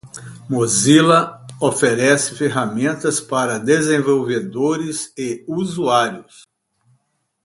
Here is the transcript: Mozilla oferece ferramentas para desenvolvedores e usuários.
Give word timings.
Mozilla 0.49 1.45
oferece 1.61 2.33
ferramentas 2.33 3.21
para 3.21 3.59
desenvolvedores 3.59 5.13
e 5.15 5.45
usuários. 5.47 6.43